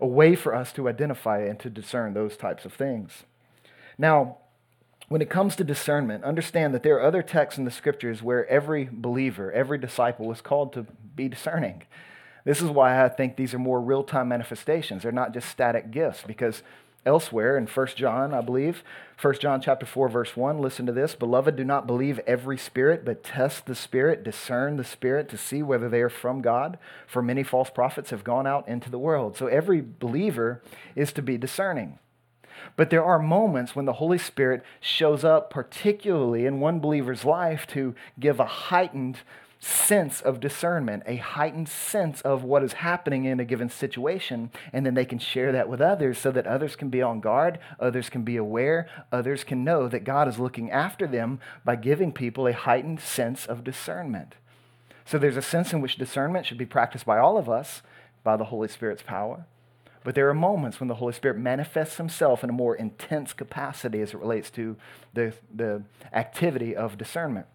[0.00, 3.24] a way for us to identify and to discern those types of things.
[3.98, 4.38] Now,
[5.12, 8.46] when it comes to discernment, understand that there are other texts in the scriptures where
[8.48, 11.82] every believer, every disciple was called to be discerning.
[12.46, 15.02] This is why I think these are more real time manifestations.
[15.02, 16.62] They're not just static gifts, because
[17.04, 18.82] elsewhere in 1 John, I believe,
[19.20, 21.14] 1 John chapter 4, verse 1, listen to this.
[21.14, 25.62] Beloved, do not believe every spirit, but test the spirit, discern the spirit to see
[25.62, 26.78] whether they are from God.
[27.06, 29.36] For many false prophets have gone out into the world.
[29.36, 30.62] So every believer
[30.96, 31.98] is to be discerning.
[32.76, 37.66] But there are moments when the Holy Spirit shows up, particularly in one believer's life,
[37.68, 39.18] to give a heightened
[39.62, 44.84] sense of discernment, a heightened sense of what is happening in a given situation, and
[44.84, 48.10] then they can share that with others so that others can be on guard, others
[48.10, 52.48] can be aware, others can know that God is looking after them by giving people
[52.48, 54.34] a heightened sense of discernment.
[55.04, 57.82] So there's a sense in which discernment should be practiced by all of us
[58.24, 59.46] by the Holy Spirit's power.
[60.04, 64.00] But there are moments when the Holy Spirit manifests himself in a more intense capacity
[64.00, 64.76] as it relates to
[65.14, 67.46] the, the activity of discernment.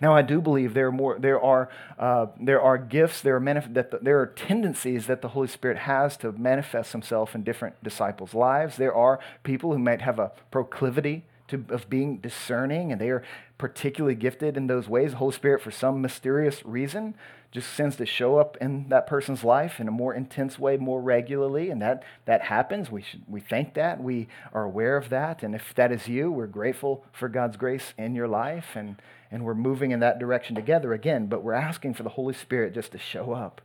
[0.00, 1.18] Now, I do believe there are more.
[1.18, 3.20] There are uh, there are gifts.
[3.20, 6.92] There are manif- that the, there are tendencies that the Holy Spirit has to manifest
[6.92, 8.76] Himself in different disciples' lives.
[8.76, 13.22] There are people who might have a proclivity to, of being discerning, and they are
[13.58, 15.12] particularly gifted in those ways.
[15.12, 17.14] The Holy Spirit, for some mysterious reason,
[17.52, 21.00] just sends to show up in that person's life in a more intense way, more
[21.00, 22.90] regularly, and that that happens.
[22.90, 24.02] We should we thank that.
[24.02, 27.92] We are aware of that, and if that is you, we're grateful for God's grace
[27.98, 28.96] in your life, and
[29.30, 31.26] and we're moving in that direction together again.
[31.26, 33.60] But we're asking for the Holy Spirit just to show up.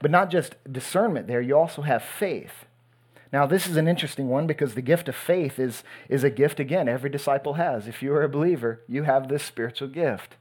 [0.00, 1.26] But not just discernment.
[1.26, 2.66] There, you also have faith.
[3.32, 6.60] Now, this is an interesting one because the gift of faith is, is a gift,
[6.60, 7.88] again, every disciple has.
[7.88, 10.36] If you are a believer, you have this spiritual gift.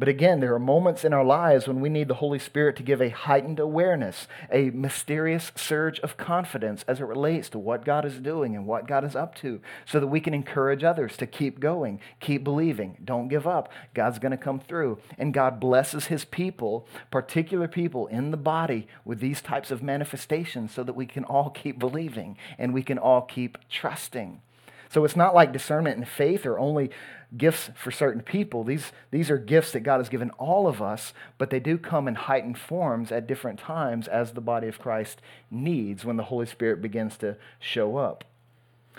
[0.00, 2.82] But again, there are moments in our lives when we need the Holy Spirit to
[2.82, 8.06] give a heightened awareness, a mysterious surge of confidence as it relates to what God
[8.06, 11.26] is doing and what God is up to, so that we can encourage others to
[11.26, 13.70] keep going, keep believing, don't give up.
[13.92, 14.96] God's going to come through.
[15.18, 20.72] And God blesses his people, particular people in the body, with these types of manifestations
[20.72, 24.40] so that we can all keep believing and we can all keep trusting.
[24.90, 26.90] So it's not like discernment and faith are only
[27.36, 28.64] gifts for certain people.
[28.64, 32.08] These, these are gifts that God has given all of us, but they do come
[32.08, 36.46] in heightened forms at different times as the body of Christ needs when the Holy
[36.46, 38.24] Spirit begins to show up.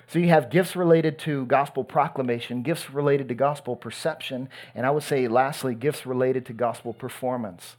[0.08, 4.92] So you have gifts related to gospel proclamation, gifts related to gospel perception, and I
[4.92, 7.76] would say, lastly, gifts related to gospel performance.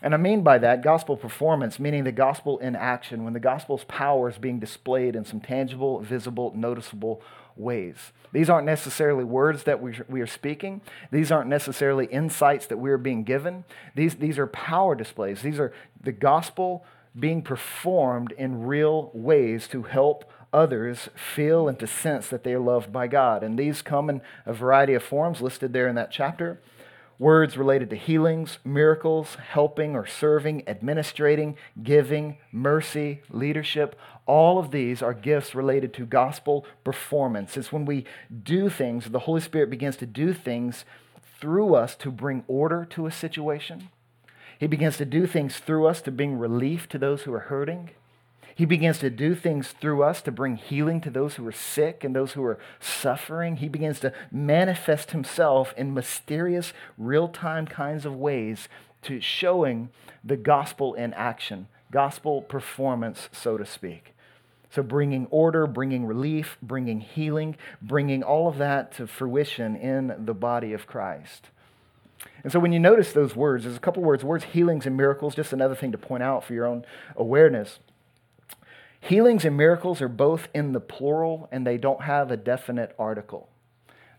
[0.00, 3.84] And I mean by that gospel performance, meaning the gospel in action, when the gospel's
[3.84, 7.20] power is being displayed in some tangible, visible, noticeable
[7.56, 8.12] ways.
[8.32, 10.80] These aren't necessarily words that we, we are speaking.
[11.10, 13.64] These aren't necessarily insights that we are being given.
[13.96, 15.42] These, these are power displays.
[15.42, 16.84] These are the gospel
[17.18, 22.60] being performed in real ways to help others feel and to sense that they are
[22.60, 23.42] loved by God.
[23.42, 26.60] And these come in a variety of forms listed there in that chapter.
[27.18, 33.98] Words related to healings, miracles, helping or serving, administrating, giving, mercy, leadership.
[34.24, 37.56] All of these are gifts related to gospel performance.
[37.56, 38.04] It's when we
[38.44, 40.84] do things, the Holy Spirit begins to do things
[41.40, 43.88] through us to bring order to a situation.
[44.58, 47.90] He begins to do things through us to bring relief to those who are hurting.
[48.58, 52.02] He begins to do things through us to bring healing to those who are sick
[52.02, 53.58] and those who are suffering.
[53.58, 58.68] He begins to manifest himself in mysterious, real time kinds of ways
[59.02, 59.90] to showing
[60.24, 64.12] the gospel in action, gospel performance, so to speak.
[64.70, 70.34] So, bringing order, bringing relief, bringing healing, bringing all of that to fruition in the
[70.34, 71.50] body of Christ.
[72.42, 75.36] And so, when you notice those words, there's a couple words words healings and miracles,
[75.36, 76.84] just another thing to point out for your own
[77.16, 77.78] awareness.
[79.00, 83.48] Healings and miracles are both in the plural and they don't have a definite article.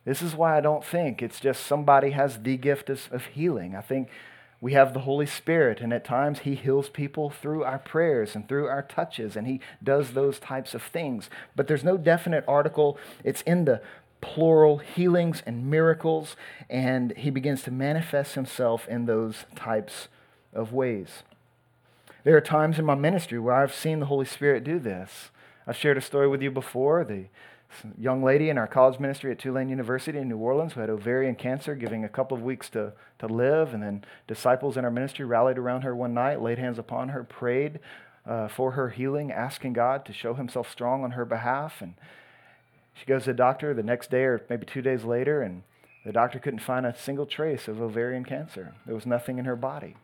[0.06, 3.76] This is why I don't think it's just somebody has the gift of, of healing.
[3.76, 4.10] I think
[4.62, 8.48] we have the Holy Spirit, and at times He heals people through our prayers and
[8.48, 11.30] through our touches, and He does those types of things.
[11.56, 12.98] But there's no definite article.
[13.24, 13.82] It's in the
[14.20, 16.36] plural healings and miracles,
[16.70, 20.10] and He begins to manifest Himself in those types
[20.54, 21.24] of ways.
[22.26, 25.32] There are times in my ministry where I've seen the Holy Spirit do this.
[25.66, 27.06] I've shared a story with you before.
[27.06, 27.26] The
[27.98, 31.36] young lady in our college ministry at Tulane University in New Orleans who had ovarian
[31.36, 33.74] cancer, giving a couple of weeks to, to live.
[33.74, 37.24] And then disciples in our ministry rallied around her one night, laid hands upon her,
[37.24, 37.80] prayed
[38.26, 41.82] uh, for her healing, asking God to show himself strong on her behalf.
[41.82, 41.94] And
[42.94, 45.64] she goes to the doctor the next day or maybe two days later, and
[46.04, 48.76] the doctor couldn't find a single trace of ovarian cancer.
[48.86, 49.96] There was nothing in her body.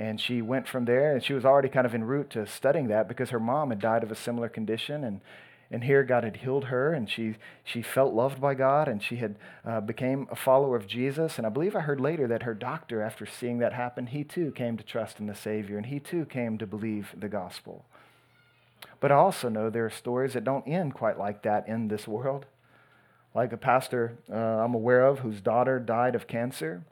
[0.00, 2.88] And she went from there, and she was already kind of en route to studying
[2.88, 5.04] that because her mom had died of a similar condition.
[5.04, 5.20] And
[5.72, 9.16] and here God had healed her, and she, she felt loved by God, and she
[9.16, 11.38] had uh, became a follower of Jesus.
[11.38, 14.50] And I believe I heard later that her doctor, after seeing that happen, he too
[14.50, 17.84] came to trust in the Savior, and he too came to believe the gospel.
[18.98, 22.08] But I also know there are stories that don't end quite like that in this
[22.08, 22.46] world.
[23.32, 26.82] Like a pastor uh, I'm aware of whose daughter died of cancer.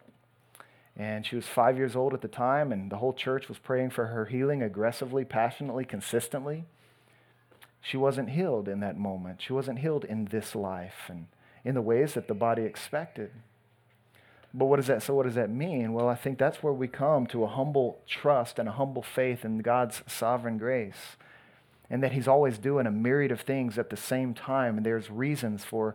[0.99, 3.91] And she was five years old at the time, and the whole church was praying
[3.91, 6.65] for her healing aggressively, passionately, consistently
[7.81, 9.41] she wasn't healed in that moment.
[9.41, 11.27] She wasn't healed in this life and
[11.65, 13.31] in the ways that the body expected.
[14.53, 15.93] But what does that so what does that mean?
[15.93, 19.45] Well, I think that's where we come to a humble trust and a humble faith
[19.45, 21.17] in God's sovereign grace.
[21.91, 24.77] And that he's always doing a myriad of things at the same time.
[24.77, 25.95] And there's reasons for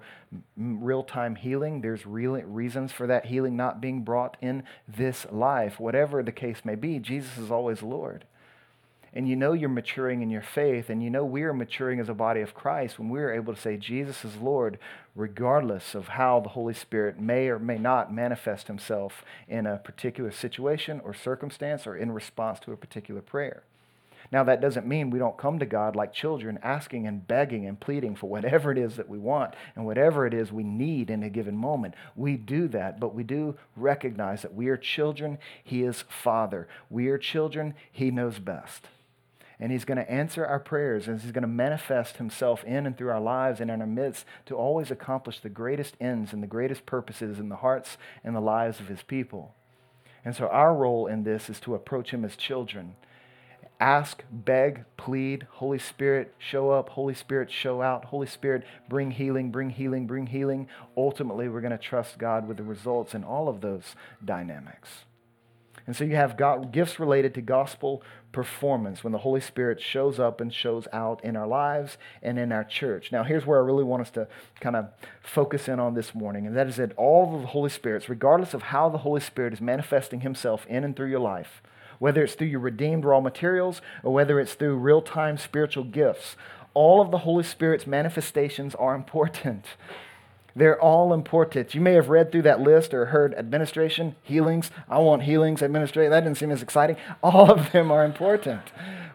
[0.58, 1.82] real time healing.
[1.82, 5.80] There's real reasons for that healing not being brought in this life.
[5.80, 8.26] Whatever the case may be, Jesus is always Lord
[9.16, 12.10] and you know you're maturing in your faith, and you know we are maturing as
[12.10, 14.80] a body of Christ when we are able to say Jesus is Lord,
[15.16, 20.32] regardless of how the Holy Spirit may or may not manifest himself in a particular
[20.32, 23.64] situation or circumstance or in response to a particular prayer.
[24.34, 27.80] Now, that doesn't mean we don't come to God like children, asking and begging and
[27.80, 31.22] pleading for whatever it is that we want and whatever it is we need in
[31.22, 31.94] a given moment.
[32.16, 35.38] We do that, but we do recognize that we are children.
[35.64, 36.68] He is Father.
[36.90, 37.76] We are children.
[37.92, 38.88] He knows best
[39.60, 42.98] and He's going to answer our prayers, and He's going to manifest Himself in and
[42.98, 46.48] through our lives and in our midst to always accomplish the greatest ends and the
[46.48, 49.54] greatest purposes in the hearts and the lives of His people.
[50.26, 52.96] And so, our role in this is to approach Him as children.
[53.80, 59.52] Ask, beg, plead, Holy Spirit, show up, Holy Spirit, show out, Holy Spirit, bring healing,
[59.52, 60.68] bring healing, bring healing.
[60.96, 65.06] Ultimately, we're going to trust God with the results in all of those dynamics.
[65.86, 70.18] And so you have God, gifts related to gospel performance when the Holy Spirit shows
[70.18, 73.12] up and shows out in our lives and in our church.
[73.12, 74.28] Now, here's where I really want us to
[74.62, 74.90] kind of
[75.22, 78.54] focus in on this morning, and that is that all of the Holy Spirits, regardless
[78.54, 81.62] of how the Holy Spirit is manifesting himself in and through your life,
[82.04, 86.36] whether it's through your redeemed raw materials or whether it's through real time spiritual gifts,
[86.74, 89.64] all of the Holy Spirit's manifestations are important.
[90.54, 91.74] They're all important.
[91.74, 94.70] You may have read through that list or heard administration, healings.
[94.90, 96.12] I want healings, administration.
[96.12, 96.98] That didn't seem as exciting.
[97.24, 98.64] All of them are important.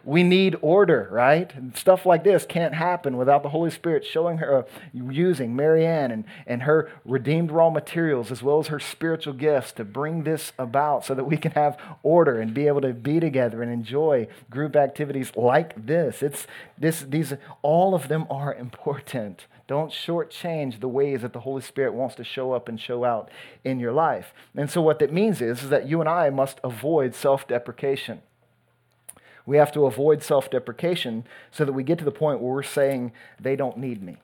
[0.09, 1.53] We need order, right?
[1.75, 6.23] Stuff like this can't happen without the Holy Spirit showing her, uh, using Marianne and,
[6.47, 11.05] and her redeemed raw materials as well as her spiritual gifts to bring this about
[11.05, 14.75] so that we can have order and be able to be together and enjoy group
[14.75, 16.23] activities like this.
[16.23, 19.45] It's this, these, all of them are important.
[19.67, 23.29] Don't shortchange the ways that the Holy Spirit wants to show up and show out
[23.63, 24.33] in your life.
[24.55, 28.23] And so, what that means is, is that you and I must avoid self deprecation.
[29.49, 32.61] We have to avoid self deprecation so that we get to the point where we're
[32.61, 34.17] saying, they don't need me.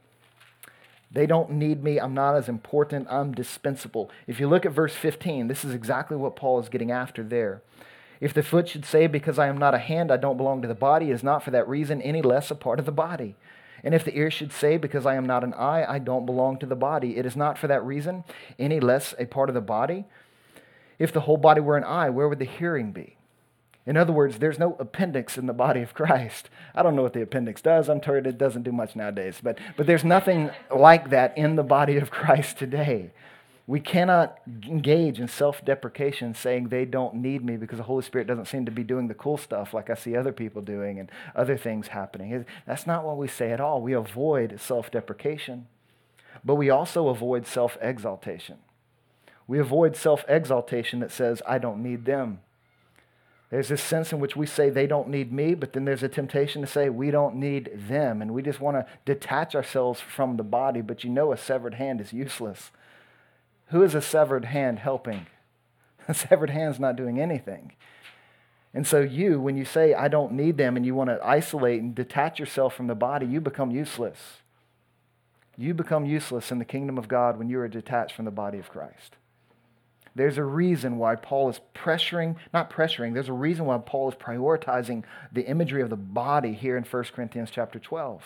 [1.11, 1.99] They don't need me.
[1.99, 3.07] I'm not as important.
[3.09, 4.11] I'm dispensable.
[4.27, 7.63] If you look at verse 15, this is exactly what Paul is getting after there.
[8.21, 10.67] If the foot should say, Because I am not a hand, I don't belong to
[10.67, 13.33] the body, is not for that reason any less a part of the body.
[13.83, 16.59] And if the ear should say, Because I am not an eye, I don't belong
[16.59, 18.25] to the body, it is not for that reason
[18.59, 20.05] any less a part of the body.
[20.99, 23.17] If the whole body were an eye, where would the hearing be?
[23.85, 26.49] In other words, there's no appendix in the body of Christ.
[26.73, 27.87] I don't know what the appendix does.
[27.87, 31.63] I'm told it doesn't do much nowadays, but, but there's nothing like that in the
[31.63, 33.11] body of Christ today.
[33.67, 38.27] We cannot engage in self deprecation saying they don't need me because the Holy Spirit
[38.27, 41.11] doesn't seem to be doing the cool stuff like I see other people doing and
[41.35, 42.45] other things happening.
[42.67, 43.81] That's not what we say at all.
[43.81, 45.67] We avoid self deprecation,
[46.43, 48.59] but we also avoid self exaltation.
[49.47, 52.41] We avoid self exaltation that says, I don't need them.
[53.49, 56.09] There's this sense in which we say they don't need me, but then there's a
[56.09, 58.21] temptation to say we don't need them.
[58.21, 61.75] And we just want to detach ourselves from the body, but you know a severed
[61.75, 62.71] hand is useless.
[63.67, 65.27] Who is a severed hand helping?
[66.07, 67.71] A severed hand's not doing anything.
[68.75, 71.81] And so, you, when you say, I don't need them, and you want to isolate
[71.81, 74.19] and detach yourself from the body, you become useless.
[75.57, 78.59] You become useless in the kingdom of God when you are detached from the body
[78.59, 79.15] of Christ.
[80.15, 84.15] There's a reason why Paul is pressuring, not pressuring, there's a reason why Paul is
[84.15, 88.23] prioritizing the imagery of the body here in 1 Corinthians chapter 12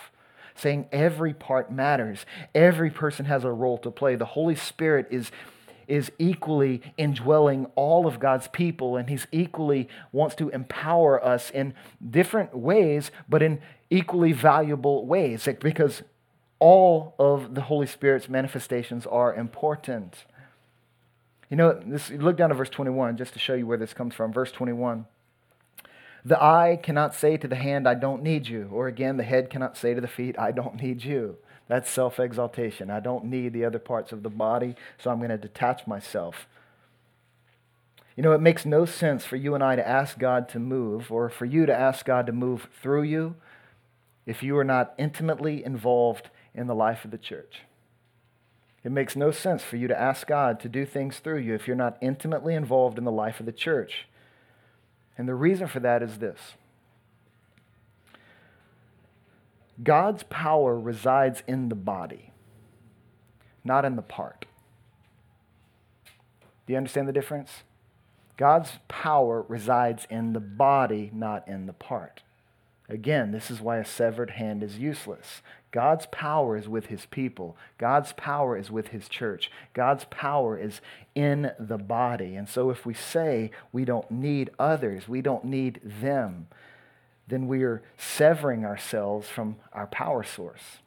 [0.54, 2.26] saying every part matters.
[2.54, 4.14] Every person has a role to play.
[4.16, 5.30] The Holy Spirit is,
[5.88, 11.74] is equally indwelling all of God's people, and He's equally wants to empower us in
[12.08, 16.02] different ways, but in equally valuable ways, because
[16.58, 20.26] all of the Holy Spirit's manifestations are important.
[21.50, 24.14] You know, this, look down to verse 21 just to show you where this comes
[24.14, 24.32] from.
[24.32, 25.04] Verse 21.
[26.24, 28.68] The eye cannot say to the hand, I don't need you.
[28.72, 31.36] Or again, the head cannot say to the feet, I don't need you.
[31.66, 32.90] That's self exaltation.
[32.90, 36.46] I don't need the other parts of the body, so I'm going to detach myself.
[38.16, 41.10] You know, it makes no sense for you and I to ask God to move
[41.10, 43.36] or for you to ask God to move through you
[44.26, 47.62] if you are not intimately involved in the life of the church.
[48.82, 51.66] It makes no sense for you to ask God to do things through you if
[51.66, 54.06] you're not intimately involved in the life of the church.
[55.18, 56.54] And the reason for that is this
[59.82, 62.32] God's power resides in the body,
[63.64, 64.46] not in the part.
[66.66, 67.50] Do you understand the difference?
[68.36, 72.22] God's power resides in the body, not in the part.
[72.92, 75.42] Again, this is why a severed hand is useless.
[75.70, 77.56] God's power is with his people.
[77.78, 79.50] God's power is with his church.
[79.72, 80.80] God's power is
[81.14, 82.34] in the body.
[82.34, 86.48] And so if we say we don't need others, we don't need them,
[87.28, 90.78] then we are severing ourselves from our power source.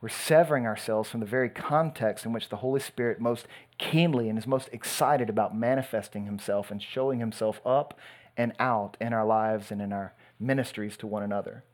[0.00, 3.46] We're severing ourselves from the very context in which the Holy Spirit most
[3.78, 7.98] keenly and is most excited about manifesting himself and showing himself up
[8.36, 11.64] and out in our lives and in our ministries to one another.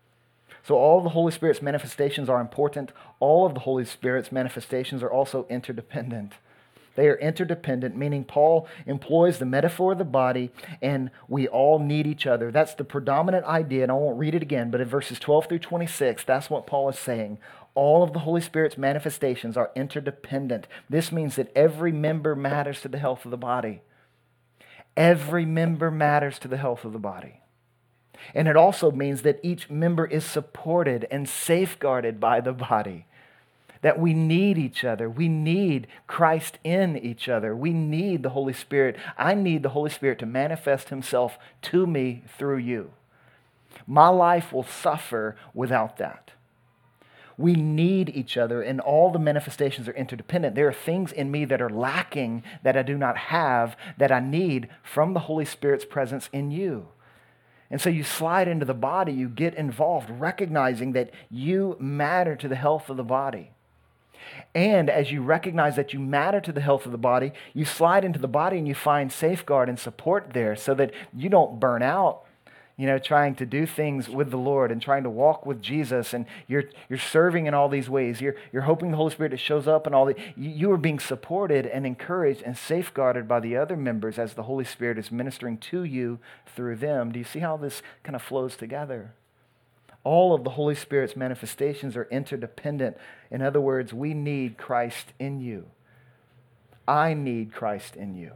[0.63, 2.93] So, all of the Holy Spirit's manifestations are important.
[3.19, 6.35] All of the Holy Spirit's manifestations are also interdependent.
[6.97, 10.51] They are interdependent, meaning Paul employs the metaphor of the body,
[10.83, 12.51] and we all need each other.
[12.51, 15.61] That's the predominant idea, and I won't read it again, but in verses 12 through
[15.61, 17.39] 26, that's what Paul is saying.
[17.75, 20.67] All of the Holy Spirit's manifestations are interdependent.
[20.89, 23.83] This means that every member matters to the health of the body.
[24.97, 27.41] Every member matters to the health of the body.
[28.35, 33.07] And it also means that each member is supported and safeguarded by the body.
[33.83, 35.09] That we need each other.
[35.09, 37.57] We need Christ in each other.
[37.57, 38.97] We need the Holy Spirit.
[39.17, 42.91] I need the Holy Spirit to manifest Himself to me through you.
[43.87, 46.33] My life will suffer without that.
[47.41, 50.55] We need each other, and all the manifestations are interdependent.
[50.55, 54.21] There are things in me that are lacking that I do not have that I
[54.21, 56.89] need from the Holy Spirit's presence in you.
[57.71, 62.47] And so you slide into the body, you get involved, recognizing that you matter to
[62.47, 63.53] the health of the body.
[64.55, 68.05] And as you recognize that you matter to the health of the body, you slide
[68.05, 71.83] into the body and you find safeguard and support there so that you don't burn
[71.83, 72.23] out
[72.77, 76.15] you know, trying to do things with the Lord and trying to walk with Jesus,
[76.15, 78.21] and you're, you're serving in all these ways.
[78.21, 80.99] You're, you're hoping the Holy Spirit shows up and all the, you, you are being
[80.99, 85.59] supported and encouraged and safeguarded by the other members as the Holy Spirit is ministering
[85.59, 87.13] to you through them.
[87.13, 89.13] Do you see how this kind of flows together?
[90.03, 92.97] All of the Holy Spirit's manifestations are interdependent.
[93.31, 95.67] In other words, we need Christ in you.
[96.89, 98.33] I need Christ in you.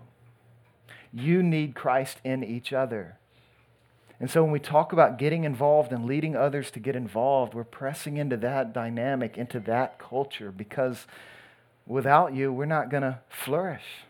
[1.12, 3.18] You need Christ in each other.
[4.20, 7.64] And so when we talk about getting involved and leading others to get involved, we're
[7.64, 11.06] pressing into that dynamic, into that culture, because
[11.86, 14.04] without you, we're not going to flourish.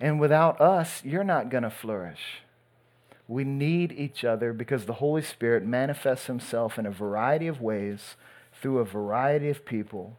[0.00, 2.42] And without us, you're not going to flourish.
[3.26, 8.16] We need each other because the Holy Spirit manifests himself in a variety of ways
[8.60, 10.16] through a variety of people.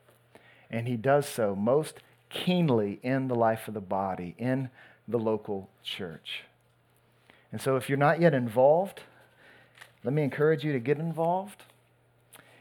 [0.69, 4.69] And he does so most keenly in the life of the body, in
[5.07, 6.43] the local church.
[7.51, 9.01] And so, if you're not yet involved,
[10.03, 11.63] let me encourage you to get involved.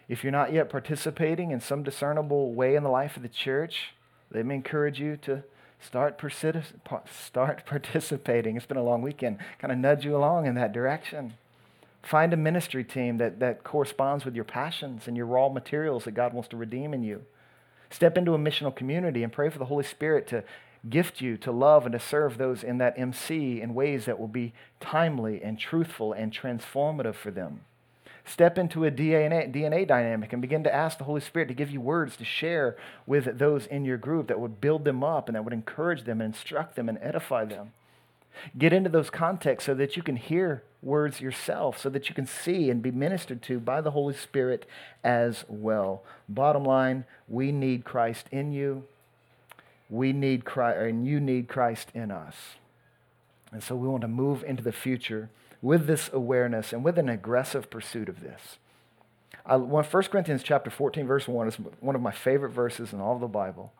[0.09, 3.95] If you're not yet participating in some discernible way in the life of the church,
[4.31, 5.43] let me encourage you to
[5.85, 6.65] Start, persi-
[7.11, 8.57] start participating.
[8.57, 9.39] It's been a long weekend.
[9.59, 11.35] Kind of nudge you along in that direction.
[12.03, 16.13] Find a ministry team that, that corresponds with your passions and your raw materials that
[16.13, 17.23] God wants to redeem in you.
[17.91, 20.43] Step into a missional community and pray for the Holy Spirit to
[20.89, 24.29] gift you to love and to serve those in that MC in ways that will
[24.29, 27.61] be timely and truthful and transformative for them.
[28.27, 31.71] Step into a DNA, DNA dynamic and begin to ask the Holy Spirit to give
[31.71, 32.77] you words to share
[33.07, 36.21] with those in your group that would build them up and that would encourage them
[36.21, 37.73] and instruct them and edify them.
[38.57, 42.27] Get into those contexts so that you can hear words yourself, so that you can
[42.27, 44.67] see and be ministered to by the Holy Spirit
[45.03, 46.03] as well.
[46.29, 48.85] Bottom line, we need Christ in you.
[49.95, 52.35] We need Christ, and you need Christ in us.
[53.53, 55.31] And so we want to move into the future
[55.63, 58.59] with this awareness and with an aggressive pursuit of this.
[59.47, 63.15] I, 1 Corinthians chapter 14, verse 1 is one of my favorite verses in all
[63.15, 63.73] of the Bible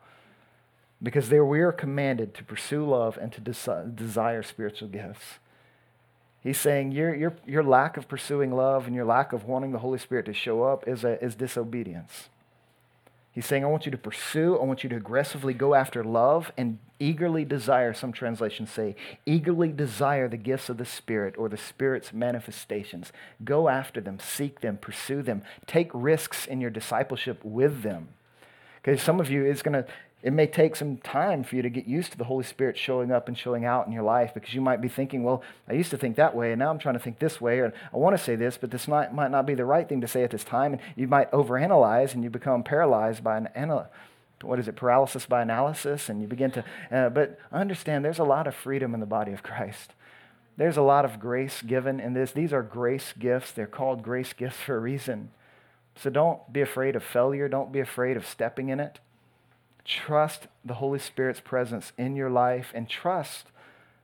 [1.03, 5.39] because there we are commanded to pursue love and to desi- desire spiritual gifts.
[6.39, 9.79] He's saying your, your, your lack of pursuing love and your lack of wanting the
[9.79, 12.29] Holy Spirit to show up is, a, is disobedience.
[13.35, 16.53] He's saying, I want you to pursue, I want you to aggressively go after love
[16.57, 21.57] and eagerly desire, some translations say, eagerly desire the gifts of the Spirit or the
[21.57, 23.11] Spirit's manifestations.
[23.43, 28.07] Go after them, seek them, pursue them, take risks in your discipleship with them.
[28.81, 29.91] Because some of you, it's going to
[30.23, 33.11] it may take some time for you to get used to the Holy Spirit showing
[33.11, 35.91] up and showing out in your life because you might be thinking, well, I used
[35.91, 38.17] to think that way, and now I'm trying to think this way, or I want
[38.17, 40.31] to say this, but this might, might not be the right thing to say at
[40.31, 40.73] this time.
[40.73, 43.87] And you might overanalyze and you become paralyzed by an anal-
[44.41, 46.63] what is it, paralysis by analysis, and you begin to.
[46.91, 49.93] Uh, but understand there's a lot of freedom in the body of Christ.
[50.57, 52.31] There's a lot of grace given in this.
[52.31, 53.51] These are grace gifts.
[53.51, 55.29] They're called grace gifts for a reason.
[55.95, 57.47] So don't be afraid of failure.
[57.47, 58.99] Don't be afraid of stepping in it.
[59.85, 63.45] Trust the Holy Spirit's presence in your life and trust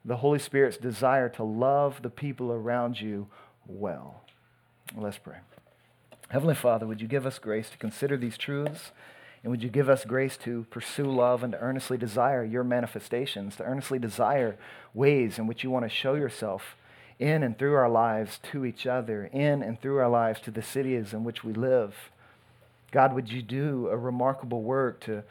[0.05, 3.27] the Holy Spirit's desire to love the people around you
[3.67, 4.21] well.
[4.95, 5.38] Let's pray.
[6.29, 8.91] Heavenly Father, would you give us grace to consider these truths?
[9.43, 13.55] And would you give us grace to pursue love and to earnestly desire your manifestations,
[13.55, 14.55] to earnestly desire
[14.93, 16.75] ways in which you want to show yourself
[17.17, 20.61] in and through our lives to each other, in and through our lives to the
[20.61, 22.11] cities in which we live?
[22.91, 25.23] God, would you do a remarkable work to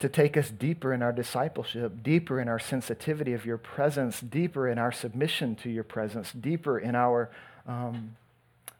[0.00, 4.66] to take us deeper in our discipleship, deeper in our sensitivity of your presence, deeper
[4.66, 7.30] in our submission to your presence, deeper in our
[7.66, 8.16] um,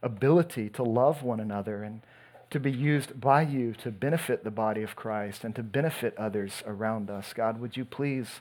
[0.02, 2.00] ability to love one another and
[2.50, 6.62] to be used by you to benefit the body of Christ and to benefit others
[6.66, 7.32] around us.
[7.32, 8.40] God, would you please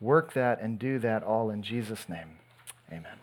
[0.00, 2.38] work that and do that all in Jesus' name?
[2.90, 3.18] Amen.